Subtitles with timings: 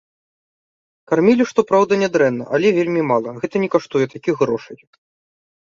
[1.11, 4.77] Кармілі, што праўда, нядрэнна, але вельмі мала, гэта не каштуе такіх грошай.